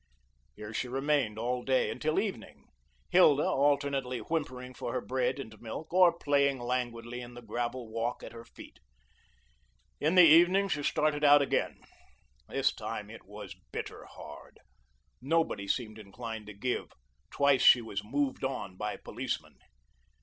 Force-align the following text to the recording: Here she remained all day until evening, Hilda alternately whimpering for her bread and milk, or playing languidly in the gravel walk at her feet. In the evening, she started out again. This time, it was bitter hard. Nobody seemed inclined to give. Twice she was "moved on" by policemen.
Here 0.55 0.73
she 0.73 0.87
remained 0.87 1.37
all 1.37 1.61
day 1.61 1.91
until 1.91 2.19
evening, 2.19 2.65
Hilda 3.09 3.43
alternately 3.47 4.17
whimpering 4.17 4.73
for 4.73 4.93
her 4.93 4.99
bread 4.99 5.37
and 5.37 5.55
milk, 5.61 5.93
or 5.93 6.11
playing 6.11 6.57
languidly 6.57 7.21
in 7.21 7.35
the 7.35 7.41
gravel 7.43 7.87
walk 7.87 8.23
at 8.23 8.31
her 8.33 8.43
feet. 8.43 8.79
In 9.99 10.15
the 10.15 10.23
evening, 10.25 10.69
she 10.69 10.81
started 10.81 11.23
out 11.23 11.43
again. 11.43 11.81
This 12.49 12.73
time, 12.73 13.11
it 13.11 13.25
was 13.25 13.55
bitter 13.71 14.05
hard. 14.05 14.57
Nobody 15.21 15.67
seemed 15.67 15.99
inclined 15.99 16.47
to 16.47 16.55
give. 16.55 16.91
Twice 17.29 17.61
she 17.61 17.83
was 17.83 18.03
"moved 18.03 18.43
on" 18.43 18.77
by 18.77 18.97
policemen. 18.97 19.55